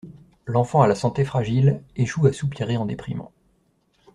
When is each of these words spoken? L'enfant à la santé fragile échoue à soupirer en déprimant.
L'enfant 0.47 0.81
à 0.81 0.87
la 0.87 0.95
santé 0.95 1.23
fragile 1.23 1.83
échoue 1.95 2.25
à 2.25 2.33
soupirer 2.33 2.75
en 2.75 2.87
déprimant. 2.87 3.31